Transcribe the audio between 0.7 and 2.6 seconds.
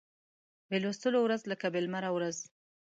لوستلو ورځ لکه بې لمره ورځ